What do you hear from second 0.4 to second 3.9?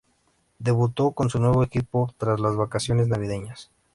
Debutó con su nuevo equipo tras las vacaciones navideñas.